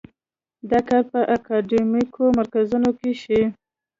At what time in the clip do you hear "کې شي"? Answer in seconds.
2.99-3.41